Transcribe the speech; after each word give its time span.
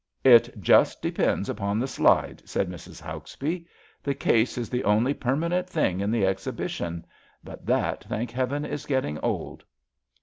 It 0.23 0.59
just 0.59 0.99
depends 0.99 1.47
upon 1.47 1.77
the 1.77 1.85
slide, 1.87 2.39
'^ 2.45 2.49
said 2.49 2.71
Mrs. 2.71 2.99
Hauksbee. 2.99 3.67
The 4.01 4.15
case 4.15 4.57
is 4.57 4.67
the 4.67 4.83
only 4.83 5.13
permanent 5.13 5.69
thing 5.69 5.99
in 5.99 6.09
the 6.09 6.25
exhibition. 6.25 7.05
But 7.43 7.67
that, 7.67 8.05
thank 8.05 8.31
Heaven, 8.31 8.65
is 8.65 8.87
getting 8.87 9.19
old.' 9.19 9.63